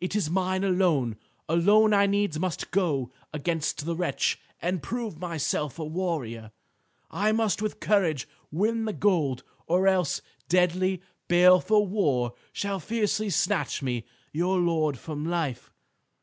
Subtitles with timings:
[0.00, 1.16] It is mine alone.
[1.50, 6.50] Alone I needs must go against the wretch and prove myself a warrior.
[7.10, 13.82] I must with courage win the gold, or else deadly, baleful war shall fiercely snatch
[13.82, 15.70] me, your lord, from life."